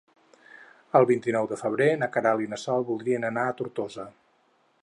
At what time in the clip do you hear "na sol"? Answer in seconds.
2.55-2.89